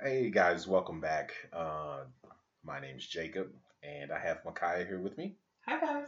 [0.00, 1.32] Hey guys, welcome back.
[1.52, 2.02] Uh,
[2.62, 3.48] my name's Jacob,
[3.82, 5.34] and I have Micaiah here with me.
[5.66, 6.06] Hi guys.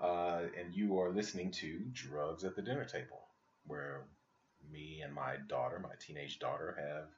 [0.00, 3.20] Uh, and you are listening to Drugs at the Dinner Table,
[3.66, 4.06] where
[4.72, 7.08] me and my daughter, my teenage daughter, have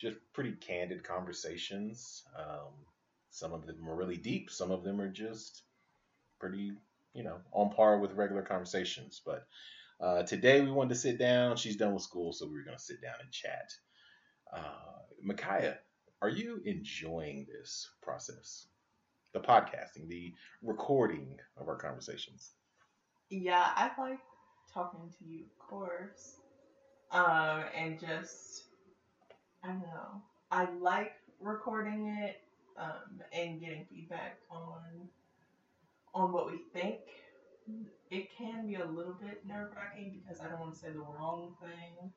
[0.00, 2.22] just pretty candid conversations.
[2.38, 2.74] Um,
[3.30, 5.62] some of them are really deep, some of them are just
[6.38, 6.70] pretty,
[7.14, 9.20] you know, on par with regular conversations.
[9.26, 9.44] But
[10.00, 11.56] uh, today we wanted to sit down.
[11.56, 13.72] She's done with school, so we were going to sit down and chat.
[14.52, 15.78] Uh, Micaiah,
[16.20, 18.66] are you enjoying this process?
[19.32, 22.52] The podcasting, the recording of our conversations.
[23.30, 24.18] Yeah, I like
[24.72, 26.36] talking to you, of course.
[27.10, 28.64] Um, and just
[29.64, 30.22] I don't know.
[30.50, 32.42] I like recording it,
[32.76, 35.08] um, and getting feedback on
[36.14, 37.00] on what we think.
[38.10, 40.98] It can be a little bit nerve wracking because I don't want to say the
[40.98, 42.12] wrong thing.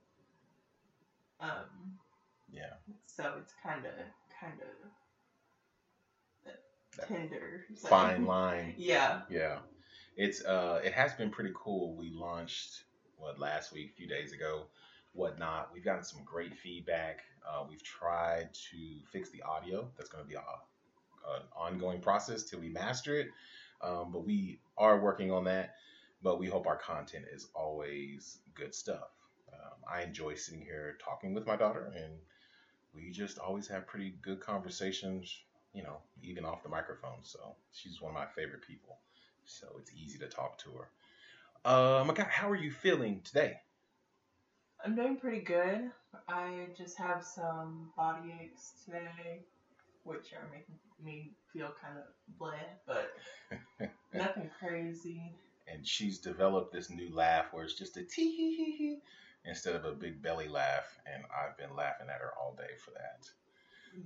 [1.39, 1.97] Um,
[2.51, 2.73] Yeah.
[3.05, 3.91] so it's kind of
[4.39, 4.67] kind of
[7.07, 7.65] tender.
[7.75, 8.73] so- Fine line.
[8.77, 9.21] Yeah.
[9.29, 9.59] Yeah.
[10.17, 11.95] It's uh it has been pretty cool.
[11.95, 12.83] We launched
[13.17, 14.63] what last week, a few days ago,
[15.13, 15.71] whatnot.
[15.73, 17.21] We've gotten some great feedback.
[17.47, 18.77] Uh, we've tried to
[19.11, 19.87] fix the audio.
[19.97, 23.27] That's going to be a, an ongoing process till we master it.
[23.81, 25.75] Um, but we are working on that.
[26.23, 29.09] But we hope our content is always good stuff.
[29.53, 32.13] Um, I enjoy sitting here talking with my daughter, and
[32.95, 35.37] we just always have pretty good conversations.
[35.73, 37.19] You know, even off the microphone.
[37.23, 38.97] So she's one of my favorite people
[39.45, 40.89] so it's easy to talk to her.
[41.63, 43.57] Uh, Micaiah, how are you feeling today?
[44.83, 45.89] I'm doing pretty good.
[46.27, 49.43] I just have some body aches today,
[50.03, 52.03] which are making me feel kind of
[52.39, 52.53] bleh,
[52.85, 53.11] but
[54.13, 55.33] nothing crazy.
[55.67, 58.97] And she's developed this new laugh where it's just a tee hee hee hee
[59.47, 62.91] instead of a big belly laugh, and I've been laughing at her all day for
[62.91, 63.29] that.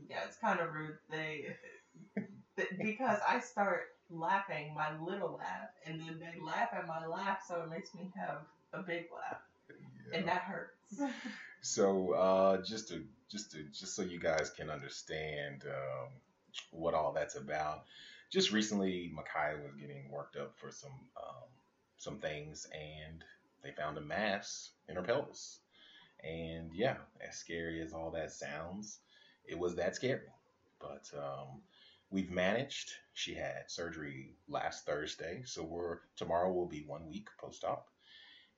[0.09, 0.97] Yeah, it's kind of rude.
[1.09, 1.55] They
[2.77, 7.61] because I start laughing my little laugh, and then they laugh at my laugh, so
[7.61, 8.39] it makes me have
[8.73, 9.41] a big laugh,
[10.13, 11.01] and that hurts.
[11.61, 16.07] So uh, just to just to just so you guys can understand um,
[16.71, 17.83] what all that's about.
[18.31, 21.49] Just recently, Micaiah was getting worked up for some um,
[21.97, 23.23] some things, and
[23.63, 25.59] they found a mass in her pelvis.
[26.23, 26.97] And yeah,
[27.27, 28.99] as scary as all that sounds,
[29.45, 30.27] it was that scary.
[30.79, 31.61] But um,
[32.09, 32.91] we've managed.
[33.13, 37.89] She had surgery last Thursday, so we're tomorrow will be one week post op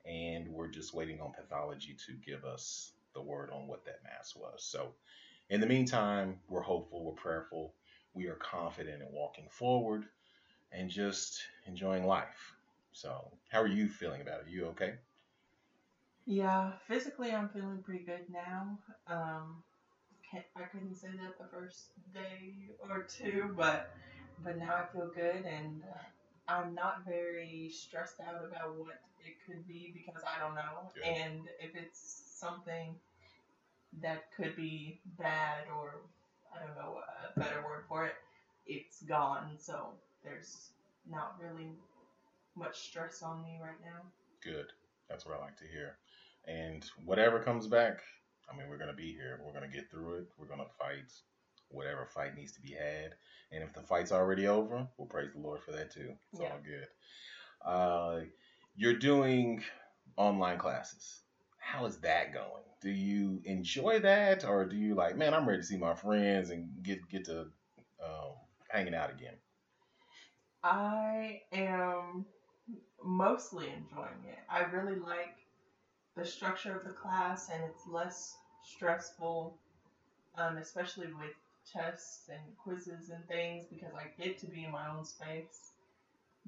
[0.06, 4.36] and we're just waiting on pathology to give us the word on what that mass
[4.36, 4.64] was.
[4.64, 4.94] So,
[5.50, 7.74] in the meantime, we're hopeful, we're prayerful,
[8.14, 10.06] we are confident in walking forward
[10.72, 12.56] and just enjoying life.
[12.94, 14.48] So, how are you feeling about it?
[14.50, 14.96] You okay?
[16.26, 18.78] Yeah, physically I'm feeling pretty good now.
[19.08, 19.64] Um,
[20.56, 23.90] I couldn't say that the first day or two, but
[24.44, 29.36] but now I feel good and uh, I'm not very stressed out about what it
[29.46, 30.92] could be because I don't know.
[30.96, 31.04] Good.
[31.04, 32.96] And if it's something
[34.02, 36.02] that could be bad or
[36.54, 37.00] I don't know
[37.36, 38.16] a better word for it,
[38.66, 39.58] it's gone.
[39.58, 39.90] So
[40.24, 40.70] there's
[41.10, 41.72] not really
[42.56, 44.02] much stress on me right now.
[44.44, 44.68] Good.
[45.10, 45.98] That's what I like to hear.
[46.48, 48.00] And whatever comes back,
[48.52, 49.40] I mean, we're going to be here.
[49.46, 50.28] We're going to get through it.
[50.38, 51.12] We're going to fight
[51.70, 53.16] whatever fight needs to be had.
[53.52, 56.14] And if the fight's already over, we'll praise the Lord for that too.
[56.32, 56.52] It's Yeah.
[56.52, 56.88] all good.
[57.64, 58.22] Uh,
[58.76, 59.64] you're doing
[60.18, 61.22] online classes.
[61.60, 62.64] How is that going?
[62.82, 66.50] Do you enjoy that, or do you like, man, I'm ready to see my friends
[66.50, 67.42] and get get to
[68.04, 68.34] um,
[68.70, 69.36] hanging out again?
[70.64, 72.26] I am
[73.04, 74.40] mostly enjoying it.
[74.50, 75.36] I really like
[76.16, 79.56] the structure of the class, and it's less stressful,
[80.38, 81.32] um, especially with
[81.72, 85.72] tests and quizzes and things, because I get to be in my own space.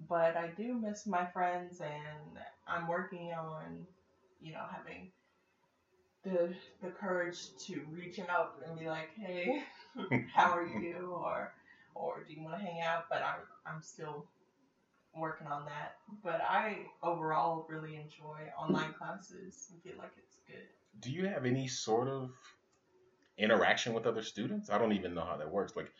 [0.10, 3.86] But I do miss my friends, and I'm working on,
[4.42, 5.12] you know, having
[6.24, 9.64] the the courage to reach out and be like, "Hey,
[10.34, 11.54] how are you?" or
[11.96, 13.06] or do you want to hang out?
[13.10, 13.42] But I'm
[13.76, 14.26] I'm still
[15.16, 15.96] working on that.
[16.24, 19.72] But I overall really enjoy online classes.
[19.74, 20.68] I feel like it's good.
[21.00, 22.32] do you have any sort of
[23.38, 24.70] interaction with other students?
[24.70, 25.76] I don't even know how that works.
[25.76, 25.92] Like,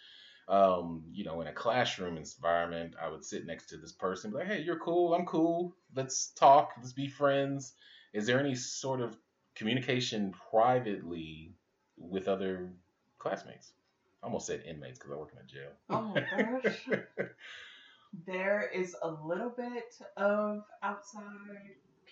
[0.48, 4.38] um, you know, in a classroom environment, I would sit next to this person, be
[4.38, 5.14] like, "Hey, you're cool.
[5.14, 5.76] I'm cool.
[5.96, 6.74] Let's talk.
[6.78, 7.74] Let's be friends."
[8.14, 9.18] Is there any sort of
[9.56, 11.56] communication privately
[11.98, 12.72] with other
[13.18, 13.74] classmates?
[14.22, 15.72] I almost said inmates because I work in a jail.
[15.90, 16.88] Oh my gosh.
[18.26, 21.24] there is a little bit of outside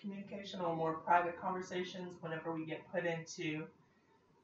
[0.00, 3.64] communication or more private conversations whenever we get put into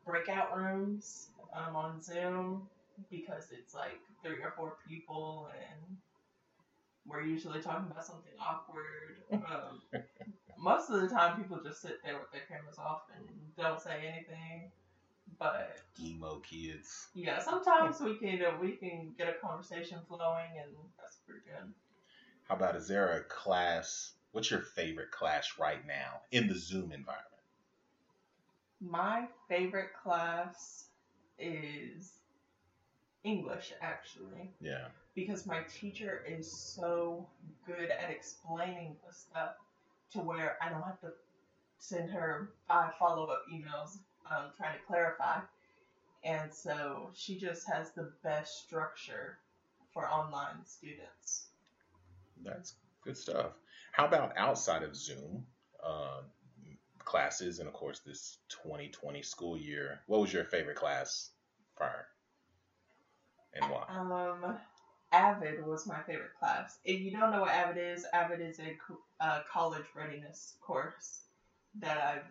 [0.07, 2.63] breakout rooms um, on Zoom
[3.11, 5.97] because it's like three or four people and
[7.07, 9.17] we're usually talking about something awkward.
[9.33, 9.81] Um,
[10.59, 13.27] most of the time, people just sit there with their cameras off and
[13.57, 14.71] don't say anything.
[15.39, 17.09] But emo kids.
[17.15, 21.73] yeah, sometimes we can uh, we can get a conversation flowing, and that's pretty good.
[22.49, 24.13] How about is there a class?
[24.33, 27.25] What's your favorite class right now in the Zoom environment?
[28.81, 30.87] My favorite class
[31.39, 32.13] is
[33.25, 34.89] English, actually, Yeah.
[35.15, 37.27] because my teacher is so
[37.67, 39.55] good at explaining the stuff
[40.13, 41.13] to where I don't have to
[41.79, 43.99] send her five follow up emails
[44.31, 45.41] um, trying to clarify.
[46.25, 49.39] And so she just has the best structure
[49.93, 51.47] for online students.
[52.45, 53.53] That's good stuff.
[53.93, 55.45] How about outside of Zoom
[55.85, 56.23] uh,
[57.05, 60.01] classes and, of course, this 2020 school year?
[60.07, 61.31] What was your favorite class
[61.77, 62.07] prior
[63.55, 63.85] and why?
[63.89, 64.59] Um,
[65.13, 66.79] Avid was my favorite class.
[66.85, 68.77] If you don't know what Avid is, Avid is a
[69.21, 71.23] uh, college readiness course
[71.81, 72.25] that I've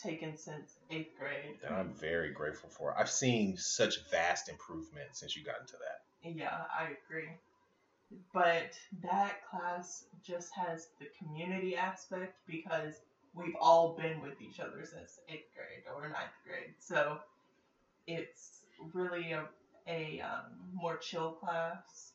[0.00, 1.58] taken since eighth grade.
[1.62, 2.98] That I'm very grateful for.
[2.98, 6.30] I've seen such vast improvement since you got into that.
[6.36, 7.28] Yeah, I agree.
[8.32, 12.94] But that class just has the community aspect because
[13.34, 16.74] we've all been with each other since eighth grade or ninth grade.
[16.78, 17.18] So
[18.06, 18.60] it's
[18.92, 19.44] really a,
[19.88, 22.12] a um, more chill class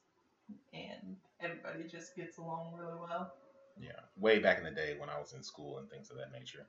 [0.74, 3.34] and everybody just gets along really well.
[3.80, 6.32] Yeah, way back in the day when I was in school and things of that
[6.32, 6.68] nature.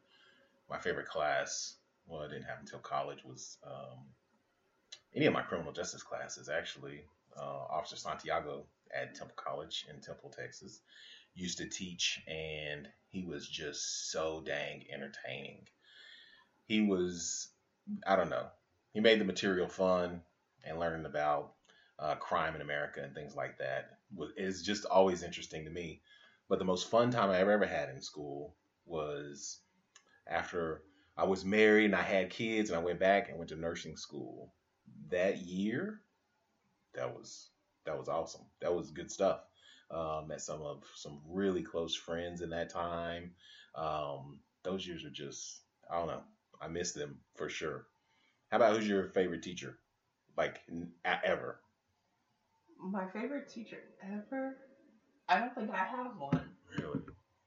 [0.70, 1.74] My favorite class,
[2.06, 3.98] well, it didn't happen until college, was um,
[5.14, 6.48] any of my criminal justice classes.
[6.48, 7.02] Actually,
[7.36, 8.64] uh, Officer Santiago
[8.94, 10.80] at Temple College in Temple, Texas,
[11.34, 15.66] used to teach, and he was just so dang entertaining.
[16.66, 17.48] He was,
[18.06, 18.46] I don't know,
[18.92, 20.22] he made the material fun,
[20.64, 21.54] and learning about
[21.98, 26.00] uh, crime in America and things like that was is just always interesting to me.
[26.48, 28.54] But the most fun time I ever ever had in school
[28.86, 29.60] was
[30.26, 30.82] after
[31.16, 33.96] I was married and I had kids and I went back and went to nursing
[33.96, 34.54] school.
[35.10, 36.00] That year,
[36.94, 37.50] that was
[37.84, 38.42] that was awesome.
[38.60, 39.40] That was good stuff.
[39.90, 43.32] Um, met some of some really close friends in that time.
[43.74, 46.22] Um, those years are just I don't know.
[46.60, 47.86] I miss them for sure.
[48.50, 49.78] How about who's your favorite teacher,
[50.36, 50.60] like
[51.04, 51.60] ever?
[52.78, 54.56] My favorite teacher ever?
[55.28, 56.50] I don't think I have one.
[56.78, 57.00] Really?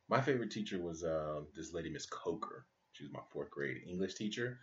[0.10, 2.66] My favorite teacher was uh, this lady, Miss Coker.
[2.94, 4.60] She was my fourth grade English teacher.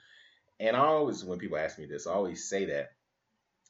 [0.58, 2.90] And I always, when people ask me this, I always say that.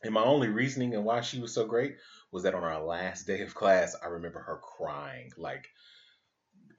[0.03, 1.97] And my only reasoning and why she was so great
[2.33, 5.69] was that on our last day of class, I remember her crying like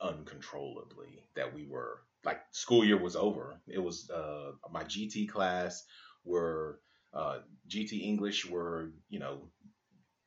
[0.01, 3.61] uncontrollably that we were like school year was over.
[3.67, 5.85] It was uh, my GT class
[6.23, 6.79] were
[7.13, 7.39] uh,
[7.69, 9.41] GT English were you know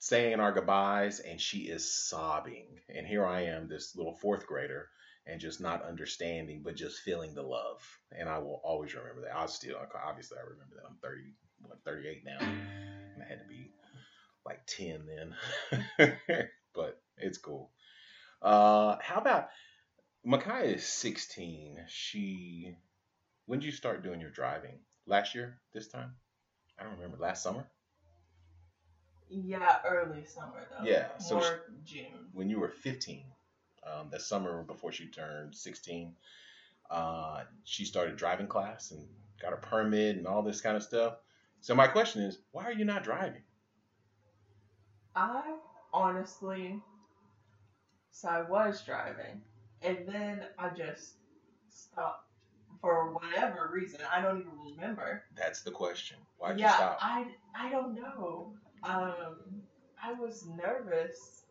[0.05, 2.67] saying our goodbyes and she is sobbing.
[2.95, 4.91] And here i am this little fourth grader
[5.27, 7.81] and just not understanding but just feeling the love.
[8.13, 9.35] And i will always remember that.
[9.35, 11.23] I still obviously i remember that i'm 30
[11.63, 13.71] what 38 now and i had to be
[14.45, 15.07] like 10
[15.99, 16.19] then.
[16.75, 17.71] But it's cool.
[18.43, 19.49] Uh how about
[20.23, 22.77] Micaiah is 16 she
[23.47, 24.81] when did you start doing your driving?
[25.07, 26.13] Last year this time?
[26.79, 27.67] I don't remember last summer
[29.29, 30.85] Yeah, early summer though.
[30.85, 32.29] Yeah, so More June.
[32.33, 33.25] when you were 15,
[33.85, 36.15] um, the summer before she turned 16,
[36.91, 39.07] uh, she started driving class and
[39.41, 41.17] got a permit and all this kind of stuff.
[41.61, 43.43] So my question is, why are you not driving?
[45.17, 45.57] I
[45.93, 46.81] honestly,
[48.11, 49.41] so I was driving,
[49.83, 51.15] and then I just
[51.71, 52.29] stopped
[52.81, 54.01] for whatever reason.
[54.13, 55.23] I don't even remember.
[55.37, 56.19] That's the question.
[56.37, 56.99] Why'd yeah, you stop?
[57.01, 57.27] I
[57.57, 58.53] I don't know.
[58.85, 59.37] Um,
[60.03, 61.43] I was nervous.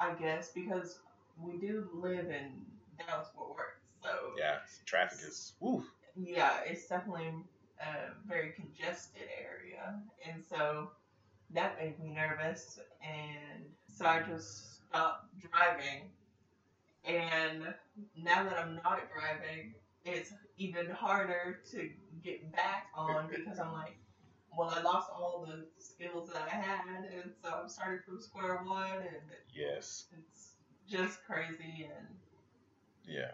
[0.00, 0.98] I guess because
[1.40, 2.50] we do live in
[2.98, 3.66] Dallas Fort Worth,
[4.02, 5.84] so yeah, traffic is, woo.
[6.16, 7.32] yeah, it's definitely
[7.80, 10.90] a very congested area, and so
[11.54, 16.10] that made me nervous, and so I just stopped driving.
[17.04, 17.74] And
[18.16, 19.74] now that I'm not driving,
[20.04, 21.90] it's even harder to
[22.24, 23.96] get back on because I'm like,
[24.56, 28.60] well, I lost all the skills that I had, and so I'm starting from square
[28.64, 30.06] one, and Yes.
[30.12, 30.52] it's
[30.88, 31.88] just crazy.
[31.96, 32.06] And
[33.04, 33.32] Yeah.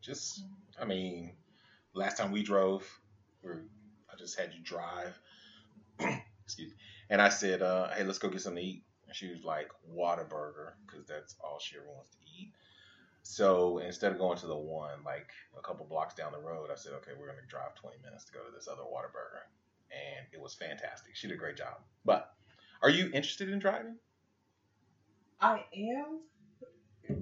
[0.00, 0.44] Just,
[0.80, 1.36] I mean,
[1.92, 2.88] last time we drove,
[3.42, 3.62] we were,
[4.10, 5.18] I just had you drive.
[6.44, 6.76] Excuse me.
[7.10, 8.84] And I said, uh, hey, let's go get something to eat.
[9.06, 12.52] And she was like, Whataburger, because that's all she ever wants to eat.
[13.22, 16.76] So instead of going to the one like a couple blocks down the road, I
[16.76, 19.44] said, okay, we're gonna drive 20 minutes to go to this other Whataburger,
[19.92, 21.14] and it was fantastic.
[21.16, 21.78] She did a great job.
[22.04, 22.32] But
[22.82, 23.96] are you interested in driving?
[25.40, 26.20] I am,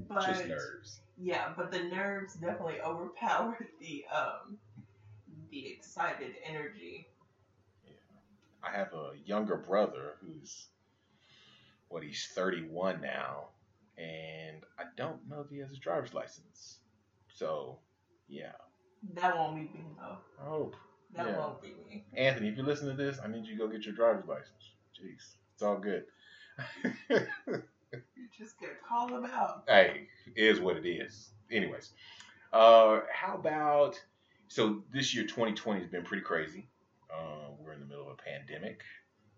[0.08, 1.00] but Just nerves.
[1.16, 4.58] yeah, but the nerves definitely overpower the um
[5.50, 7.08] the excited energy.
[7.87, 7.92] Yeah.
[8.62, 10.66] I have a younger brother who's
[11.88, 13.48] what he's 31 now,
[13.96, 16.78] and I don't know if he has a driver's license.
[17.32, 17.78] So,
[18.28, 18.52] yeah.
[19.14, 20.18] That won't be me though.
[20.44, 20.76] I hope.
[21.14, 21.38] That Yeah.
[21.38, 22.04] won't be me.
[22.14, 24.72] Anthony, if you listen to this, I need you to go get your driver's license.
[24.94, 26.04] Jeez, it's all good.
[27.08, 27.26] You're
[28.36, 29.64] just gonna call them out.
[29.68, 31.30] hey, it is what it is.
[31.50, 31.92] Anyways,
[32.52, 34.00] uh, how about
[34.48, 36.68] so this year 2020 has been pretty crazy.
[37.12, 38.82] Uh, we're in the middle of a pandemic.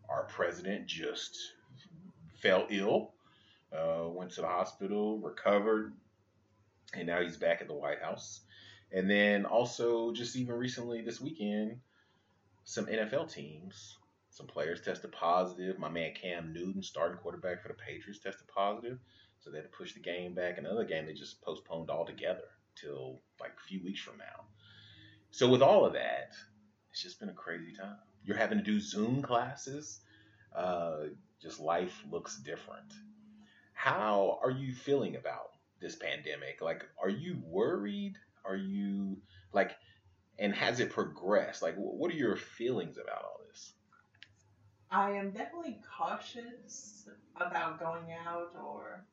[0.09, 1.39] Our president just
[2.41, 3.13] fell ill,
[3.73, 5.93] uh, went to the hospital, recovered,
[6.95, 8.41] and now he's back at the White House.
[8.93, 11.79] And then also, just even recently this weekend,
[12.65, 13.99] some NFL teams,
[14.31, 15.79] some players tested positive.
[15.79, 18.99] My man Cam Newton, starting quarterback for the Patriots, tested positive.
[19.41, 20.59] So they had to push the game back.
[20.59, 22.45] Another game they just postponed altogether
[22.75, 24.45] till like a few weeks from now.
[25.31, 26.33] So with all of that,
[26.91, 27.97] it's just been a crazy time.
[28.25, 30.01] You're having to do Zoom classes.
[30.55, 31.05] Uh,
[31.41, 32.93] just life looks different.
[33.73, 36.61] How are you feeling about this pandemic?
[36.61, 38.17] Like, are you worried?
[38.45, 39.17] Are you
[39.53, 39.73] like,
[40.39, 41.63] and has it progressed?
[41.63, 43.73] Like, what are your feelings about all this?
[44.91, 49.05] I am definitely cautious about going out or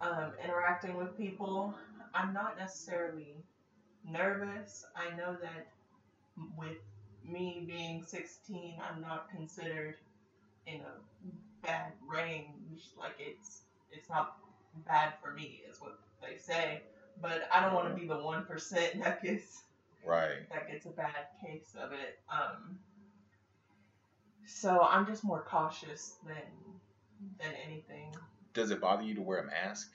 [0.00, 1.74] um, interacting with people.
[2.14, 3.36] I'm not necessarily
[4.08, 4.84] nervous.
[4.94, 5.68] I know that
[6.56, 6.78] with
[7.24, 9.96] me being 16, I'm not considered
[10.66, 12.90] in a bad range.
[12.98, 13.62] Like it's
[13.92, 14.36] it's not
[14.86, 16.82] bad for me, is what they say.
[17.20, 19.62] But I don't want to be the one percent that gets
[20.04, 20.48] Right.
[20.50, 22.18] that gets a bad case of it.
[22.30, 22.78] Um,
[24.46, 26.80] so I'm just more cautious than
[27.38, 28.14] than anything.
[28.52, 29.90] Does it bother you to wear a mask?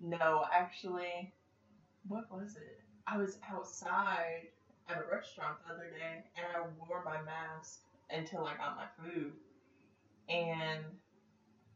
[0.00, 1.32] No, actually,
[2.08, 2.80] what was it?
[3.06, 4.48] I was outside
[4.88, 7.80] at a restaurant the other day, and I wore my mask
[8.10, 9.32] until I got my food,
[10.28, 10.84] and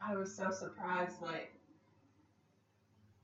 [0.01, 1.23] I was so surprised.
[1.23, 1.53] Like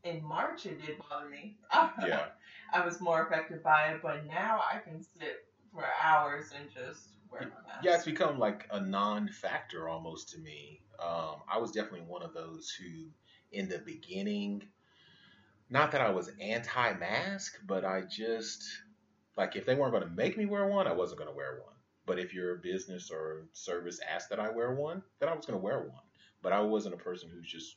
[0.05, 1.59] in March, it did bother me.
[2.07, 2.27] Yeah.
[2.73, 7.09] I was more affected by it, but now I can sit for hours and just
[7.31, 7.85] wear my mask.
[7.85, 10.81] Yeah, it's become like a non-factor almost to me.
[10.99, 13.11] Um, I was definitely one of those who,
[13.53, 14.63] in the beginning,
[15.69, 18.65] not that I was anti-mask, but I just
[19.37, 21.61] like if they weren't going to make me wear one, I wasn't going to wear
[21.63, 21.75] one.
[22.05, 25.59] But if your business or service asked that I wear one, then I was going
[25.59, 26.03] to wear one.
[26.43, 27.77] But I wasn't a person who's just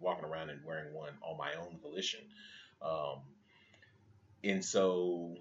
[0.00, 2.20] walking around and wearing one on my own volition.
[2.82, 3.20] Um,
[4.42, 5.36] and so,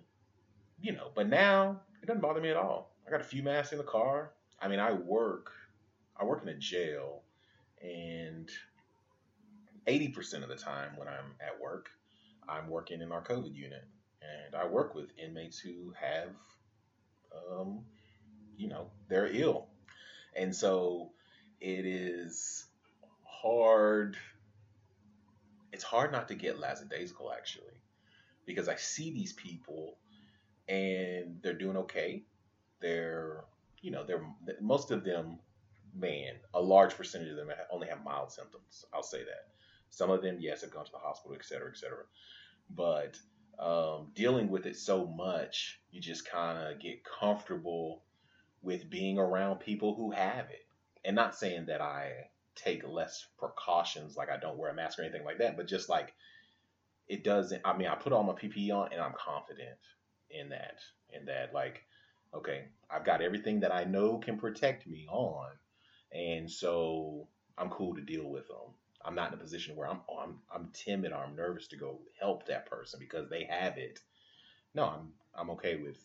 [0.82, 2.92] you know, but now it doesn't bother me at all.
[3.08, 4.32] I got a few masks in the car.
[4.62, 5.52] I mean, I work,
[6.20, 7.22] I work in a jail,
[7.82, 8.50] and
[9.88, 11.90] 80% of the time when I'm at work,
[12.48, 13.86] I'm working in our COVID unit,
[14.22, 16.30] and I work with inmates who have,
[17.52, 17.82] um,
[18.58, 19.68] you know, they're ill,
[20.36, 21.12] and so
[21.62, 22.66] it is
[23.24, 24.18] hard.
[25.72, 27.82] It's hard not to get lackadaisical actually,
[28.46, 29.98] because I see these people,
[30.68, 32.24] and they're doing okay.
[32.80, 33.44] They're,
[33.82, 34.24] you know, they're
[34.62, 35.40] most of them,
[35.94, 38.86] man, a large percentage of them only have mild symptoms.
[38.94, 39.48] I'll say that.
[39.90, 42.04] Some of them, yes, have gone to the hospital, et cetera, et cetera.
[42.70, 43.18] But
[43.58, 48.04] um, dealing with it so much, you just kind of get comfortable
[48.62, 50.66] with being around people who have it.
[51.04, 52.30] And not saying that I
[52.64, 55.90] take less precautions, like I don't wear a mask or anything like that, but just
[55.90, 56.14] like
[57.08, 59.80] it doesn't, I mean, I put all my PPE on and I'm confident
[60.30, 60.80] in that,
[61.12, 61.84] in that, like,
[62.34, 65.50] okay, I've got everything that I know can protect me on.
[66.12, 68.74] And so I'm cool to deal with them.
[69.04, 72.00] I'm not in a position where I'm, I'm I'm timid or I'm nervous to go
[72.20, 74.00] help that person because they have it.
[74.76, 75.98] No, I'm I'm okay with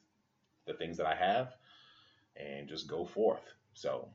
[0.67, 1.53] the things that I have
[2.37, 3.43] and just go forth.
[3.75, 4.09] So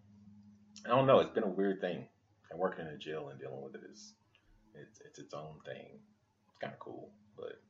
[0.85, 1.19] I don't know.
[1.19, 2.07] It's been a weird thing.
[2.51, 4.13] And working in a jail and dealing with it is
[4.75, 5.99] it's it's its own thing.
[6.47, 7.61] It's kind of cool, but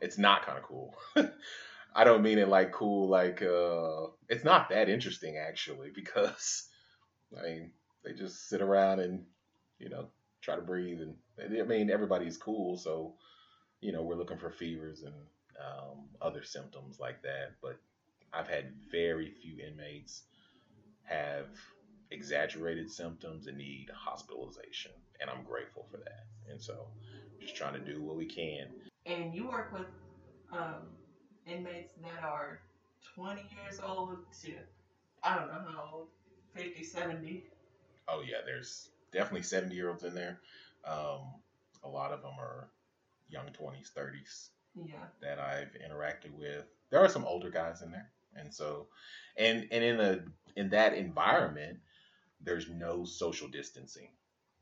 [0.00, 0.94] it's not kind of cool.
[1.94, 6.68] I don't mean it like cool, like uh, it's not that interesting actually because
[7.38, 7.70] I mean
[8.04, 9.24] they just sit around and
[9.78, 10.08] you know
[10.40, 13.14] try to breathe and I mean everybody's cool, so
[13.80, 15.14] you know we're looking for fevers and
[15.60, 17.52] um, other symptoms like that.
[17.62, 17.78] But
[18.32, 20.22] I've had very few inmates
[21.04, 21.46] have
[22.10, 26.26] exaggerated symptoms and need hospitalization, and I'm grateful for that.
[26.50, 26.88] And so
[27.40, 28.68] just trying to do what we can.
[29.06, 29.86] And you work with
[30.52, 30.88] um,
[31.46, 32.60] inmates that are
[33.14, 34.52] 20 years old to,
[35.22, 36.08] I don't know how old,
[36.54, 37.44] 50, 70.
[38.08, 40.40] Oh, yeah, there's definitely 70 year olds in there.
[40.86, 41.20] Um,
[41.82, 42.68] a lot of them are
[43.28, 44.94] young 20s, 30s Yeah.
[45.20, 46.64] that I've interacted with.
[46.90, 48.10] There are some older guys in there.
[48.36, 48.88] And so,
[49.36, 50.24] and, and in a,
[50.56, 51.78] in that environment,
[52.44, 54.08] there's no social distancing.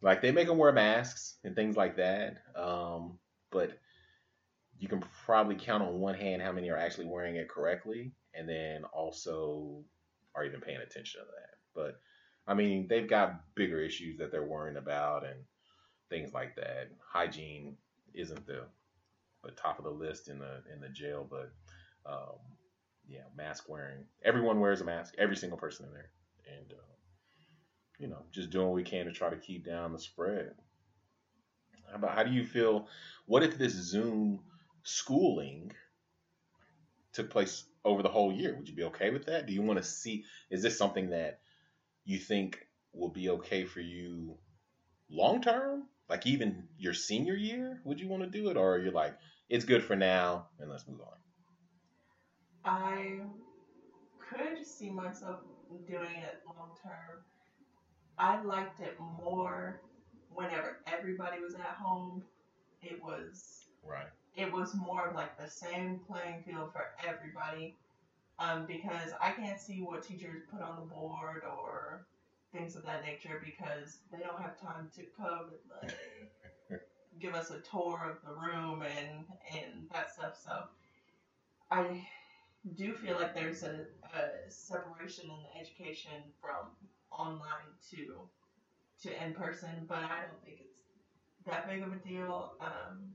[0.00, 2.38] Like they make them wear masks and things like that.
[2.56, 3.18] Um,
[3.50, 3.78] but
[4.78, 8.48] you can probably count on one hand how many are actually wearing it correctly, and
[8.48, 9.84] then also
[10.34, 11.56] are even paying attention to that.
[11.74, 12.00] But
[12.46, 15.38] I mean, they've got bigger issues that they're worrying about and
[16.10, 16.90] things like that.
[17.12, 17.76] Hygiene
[18.14, 18.64] isn't the
[19.44, 21.52] the top of the list in the in the jail, but
[22.06, 22.38] um,
[23.06, 24.04] yeah, mask wearing.
[24.24, 25.14] Everyone wears a mask.
[25.18, 26.10] Every single person in there,
[26.58, 26.91] and uh,
[28.02, 30.54] you know, just doing what we can to try to keep down the spread.
[31.88, 32.88] How about how do you feel?
[33.26, 34.40] What if this Zoom
[34.82, 35.72] schooling
[37.12, 38.56] took place over the whole year?
[38.56, 39.46] Would you be okay with that?
[39.46, 40.24] Do you want to see?
[40.50, 41.38] Is this something that
[42.04, 44.36] you think will be okay for you
[45.08, 45.84] long term?
[46.08, 49.16] Like even your senior year, would you want to do it, or you're like,
[49.48, 51.16] it's good for now and let's move on?
[52.64, 53.20] I
[54.18, 55.38] could see myself
[55.86, 57.22] doing it long term.
[58.18, 59.80] I liked it more
[60.34, 62.22] whenever everybody was at home.
[62.82, 64.06] It was Right.
[64.36, 67.76] it was more of like the same playing field for everybody.
[68.38, 72.06] Um, because I can't see what teachers put on the board or
[72.52, 75.90] things of that nature because they don't have time to come and
[76.70, 76.80] like,
[77.20, 80.36] give us a tour of the room and and that stuff.
[80.44, 80.64] So
[81.70, 82.06] I
[82.76, 86.66] do feel like there's a, a separation in the education from
[87.18, 88.28] online to
[89.02, 90.78] to in person, but I don't think it's
[91.46, 92.54] that big of a deal.
[92.60, 93.12] Um,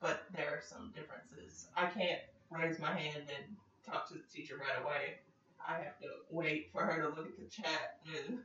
[0.00, 1.66] but there are some differences.
[1.76, 5.18] I can't raise my hand and talk to the teacher right away.
[5.66, 8.38] I have to wait for her to look at the chat and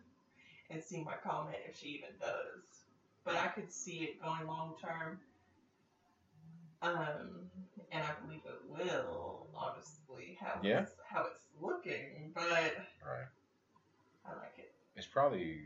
[0.70, 2.64] and see my comment if she even does.
[3.24, 5.20] But I could see it going long term.
[6.82, 7.50] Um,
[7.92, 10.82] and I believe it will, honestly, how Yeah.
[10.82, 12.32] it's how it's looking.
[12.34, 13.28] But Right.
[14.26, 14.74] I like it.
[14.96, 15.62] It's probably,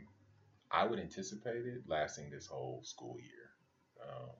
[0.70, 3.50] I would anticipate it lasting this whole school year.
[4.02, 4.30] Um,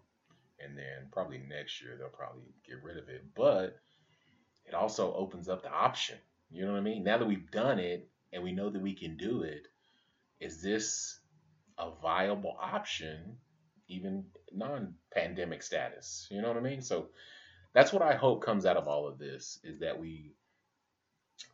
[0.61, 3.25] and then probably next year they'll probably get rid of it.
[3.35, 3.79] But
[4.67, 6.19] it also opens up the option.
[6.51, 7.05] You know what I mean?
[7.05, 9.67] Now that we've done it and we know that we can do it,
[10.41, 11.19] is this
[11.79, 13.37] a viable option,
[13.89, 16.27] even non pandemic status?
[16.31, 16.83] You know what I mean?
[16.83, 17.09] So
[17.73, 20.35] that's what I hope comes out of all of this is that we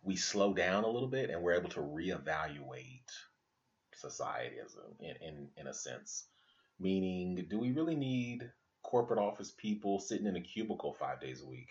[0.02, 3.10] we slow down a little bit and we're able to reevaluate
[3.96, 6.26] society as a in, in in a sense.
[6.78, 8.50] Meaning do we really need
[8.83, 11.68] corporate office people sitting in a cubicle five days a week?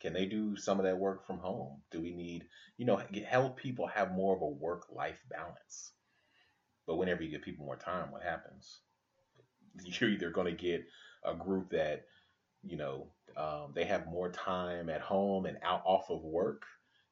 [0.00, 1.82] Can they do some of that work from home?
[1.90, 5.92] Do we need you know help people have more of a work life balance?
[6.86, 8.80] But whenever you give people more time what happens?
[9.84, 10.86] You're either going to get
[11.24, 12.04] a group that
[12.62, 16.62] you know um, they have more time at home and out off of work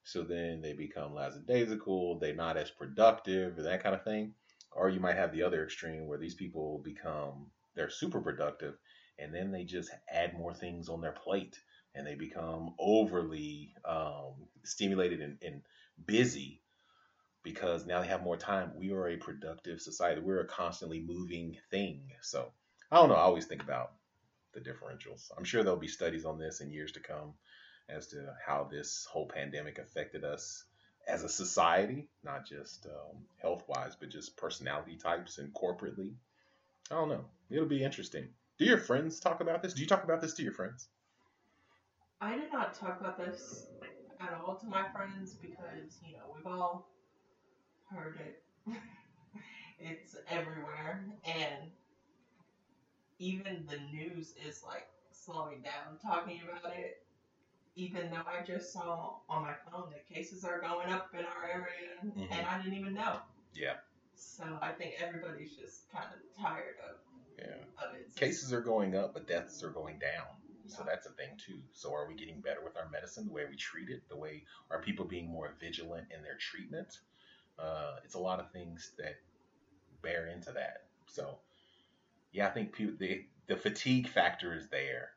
[0.03, 4.33] so then they become lackadaisical they're not as productive that kind of thing
[4.77, 8.75] or you might have the other extreme where these people become they're super productive
[9.19, 11.59] and then they just add more things on their plate
[11.95, 14.35] and they become overly um,
[14.65, 15.63] stimulated and, and
[16.07, 16.61] busy
[17.43, 18.73] because now they have more time.
[18.77, 20.21] We are a productive society.
[20.21, 22.03] We're a constantly moving thing.
[22.21, 22.51] So
[22.91, 23.15] i don't know.
[23.15, 23.93] I always think about
[24.53, 25.31] the differentials.
[25.37, 27.35] I'm sure there'll be studies on this in years to come
[27.89, 30.65] as to how this whole pandemic affected us
[31.07, 36.15] as a society, not just um, health wise, but just personality types and corporately.
[36.91, 37.25] I don't know.
[37.51, 38.29] It'll be interesting.
[38.59, 39.75] Do your friends talk about this?
[39.75, 40.89] Do you talk about this to your friends?
[42.21, 43.67] I did not talk about this
[44.21, 46.89] at all to my friends because, you know, we've all
[47.91, 48.43] heard it.
[49.79, 51.05] it's everywhere.
[51.25, 51.71] And
[53.19, 57.06] even the news is like slowing down talking about it.
[57.77, 61.45] Even though I just saw on my phone that cases are going up in our
[61.45, 62.29] area Mhm.
[62.33, 63.21] and I didn't even know.
[63.53, 63.79] Yeah.
[64.15, 66.97] So I think everybody's just kind of tired of,
[67.39, 67.65] Yeah.
[67.79, 68.15] of it.
[68.17, 70.27] Cases are going up, but deaths are going down.
[70.69, 71.63] So that's a thing too.
[71.73, 74.45] So are we getting better with our medicine, the way we treat it, the way
[74.71, 76.99] are people being more vigilant in their treatment?
[77.59, 79.17] Uh, it's a lot of things that
[80.03, 80.89] bear into that.
[81.07, 81.39] So
[82.33, 85.11] yeah, I think people, the the fatigue factor is there.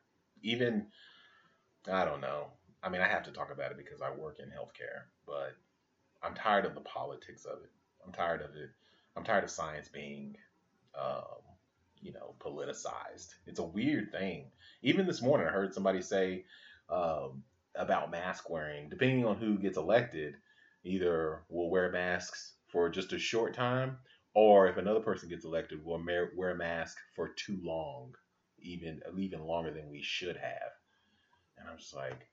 [0.44, 0.92] Even
[1.88, 2.48] I don't know.
[2.82, 5.56] I mean, I have to talk about it because I work in healthcare, but
[6.24, 7.72] I'm tired of the politics of it.
[8.06, 8.70] I'm tired of it.
[9.16, 10.36] I'm tired of science being
[11.00, 11.42] um,
[12.02, 13.34] you know, politicized.
[13.46, 14.52] It's a weird thing.
[14.82, 16.46] Even this morning, I heard somebody say
[16.90, 17.44] um,
[17.76, 20.36] about mask wearing, depending on who gets elected,
[20.84, 23.98] either we'll wear masks for just a short time,
[24.34, 26.04] or if another person gets elected, we'll
[26.36, 28.14] wear a mask for too long,
[28.60, 30.72] even even longer than we should have.
[31.70, 32.28] I'm just like,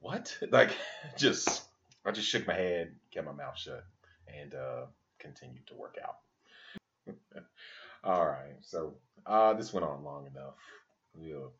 [0.00, 0.36] what?
[0.50, 0.70] Like,
[1.16, 1.62] just
[2.04, 3.84] I just shook my head, kept my mouth shut,
[4.26, 4.86] and uh,
[5.18, 7.14] continued to work out.
[8.04, 8.94] All right, so
[9.26, 10.54] uh, this went on long enough.
[11.14, 11.52] We'll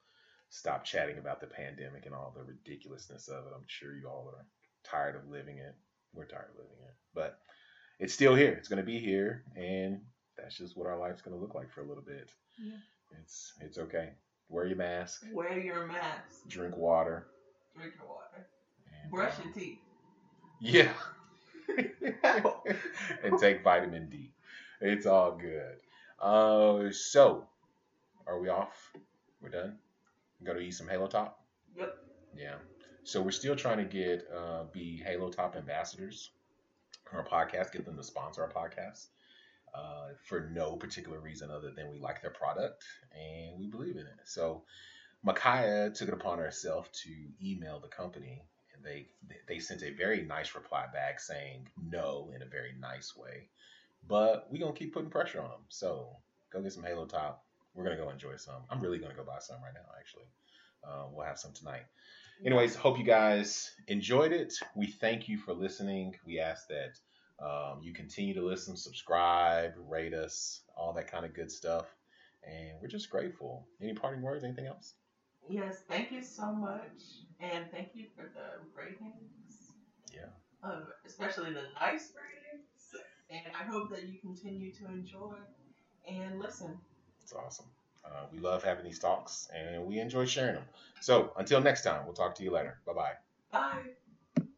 [0.51, 3.53] stop chatting about the pandemic and all the ridiculousness of it.
[3.55, 4.47] I'm sure you all are
[4.85, 5.75] tired of living it.
[6.15, 7.41] We're tired of living it, but
[7.99, 8.53] it's still here.
[8.53, 10.01] It's going to be here, and
[10.37, 12.33] that's just what our life's going to look like for a little bit.
[12.57, 12.79] Yeah.
[13.21, 14.11] It's it's okay.
[14.49, 15.25] Wear your mask.
[15.33, 16.49] Wear your mask.
[16.49, 17.27] Drink water.
[17.77, 18.47] Drink your water.
[19.03, 19.79] And, Brush um, your teeth.
[20.61, 20.93] Yeah.
[23.23, 24.33] and take vitamin D.
[24.81, 25.77] It's all good.
[26.21, 27.45] Uh, so,
[28.27, 28.93] are we off?
[29.43, 29.77] We're done.
[30.43, 31.45] Go to eat some Halo Top.
[31.77, 31.97] Yep.
[32.37, 32.55] Yeah.
[33.05, 36.31] So we're still trying to get uh, be Halo Top ambassadors
[37.13, 37.73] on our podcast.
[37.73, 39.07] Get them to sponsor our podcast
[39.75, 44.03] uh, for no particular reason other than we like their product and we believe in
[44.03, 44.21] it.
[44.27, 44.65] So
[45.23, 47.11] Micaiah took it upon herself to
[47.43, 48.43] email the company
[48.75, 49.07] and they
[49.47, 53.49] they sent a very nice reply back saying no in a very nice way.
[54.07, 55.65] But we're gonna keep putting pressure on them.
[55.69, 56.17] So
[56.53, 57.45] go get some Halo Top.
[57.75, 58.63] We're gonna go enjoy some.
[58.71, 59.91] I'm really gonna go buy some right now.
[59.99, 60.27] Actually,
[60.85, 61.83] uh, we'll have some tonight.
[62.45, 64.55] Anyways, hope you guys enjoyed it.
[64.77, 66.15] We thank you for listening.
[66.25, 66.93] We ask that
[67.41, 71.87] um, you continue to listen, subscribe, rate us, all that kind of good stuff.
[72.45, 73.67] And we're just grateful.
[73.81, 74.45] Any parting words?
[74.45, 74.95] Anything else?
[75.49, 77.03] Yes, thank you so much.
[77.41, 79.73] And thank you for the ratings.
[80.13, 80.29] Yeah.
[80.63, 83.05] Um, especially the nice ratings.
[83.31, 85.35] And I hope that you continue to enjoy
[86.09, 86.79] and listen.
[87.23, 87.67] It's awesome.
[88.05, 90.65] Uh, we love having these talks and we enjoy sharing them.
[91.01, 92.81] So until next time, we'll talk to you later.
[92.87, 93.13] Bye-bye.
[93.53, 93.83] Bye.